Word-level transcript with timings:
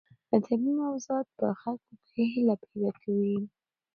ادبي 0.35 0.69
موضوعات 0.81 1.27
په 1.39 1.47
خلکو 1.61 1.93
کې 2.07 2.21
هیله 2.31 2.55
پیدا 2.63 2.91
کوي. 3.01 3.37